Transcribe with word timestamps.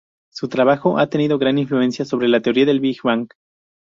Su 0.31 0.47
trabajo 0.49 0.97
ha 0.97 1.11
tenido 1.11 1.37
gran 1.37 1.59
influencia 1.59 2.05
sobre 2.05 2.27
la 2.27 2.41
teoría 2.41 2.65
del 2.65 2.79
Big 2.79 2.97
Bang. 3.03 3.29